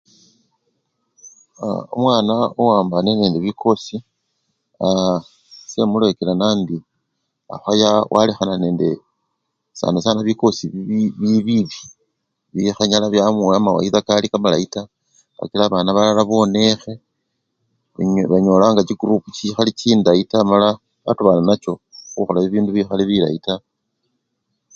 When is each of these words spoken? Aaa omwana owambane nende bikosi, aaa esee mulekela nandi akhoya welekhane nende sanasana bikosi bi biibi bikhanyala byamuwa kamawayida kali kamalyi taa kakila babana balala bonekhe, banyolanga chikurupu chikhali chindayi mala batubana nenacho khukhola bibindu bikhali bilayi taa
Aaa 1.63 1.81
omwana 1.95 2.35
owambane 2.61 3.11
nende 3.19 3.37
bikosi, 3.45 3.97
aaa 4.85 5.17
esee 5.65 5.89
mulekela 5.91 6.33
nandi 6.41 6.77
akhoya 7.53 7.89
welekhane 8.13 8.55
nende 8.63 8.87
sanasana 9.79 10.21
bikosi 10.27 10.65
bi 10.89 10.99
biibi 11.19 11.57
bikhanyala 12.53 13.07
byamuwa 13.13 13.53
kamawayida 13.55 13.99
kali 14.07 14.27
kamalyi 14.33 14.67
taa 14.73 14.91
kakila 15.37 15.63
babana 15.67 15.91
balala 15.95 16.21
bonekhe, 16.29 16.93
banyolanga 18.31 18.81
chikurupu 18.87 19.27
chikhali 19.37 19.71
chindayi 19.79 20.23
mala 20.51 20.69
batubana 21.05 21.39
nenacho 21.41 21.71
khukhola 22.13 22.39
bibindu 22.41 22.69
bikhali 22.73 23.03
bilayi 23.09 23.39
taa 23.45 23.61